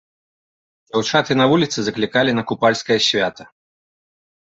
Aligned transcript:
Дзяўчаты 0.93 1.31
на 1.41 1.45
вуліцы 1.51 1.79
заклікалі 1.87 2.31
на 2.39 2.43
купальскае 2.53 2.97
свята. 3.09 3.43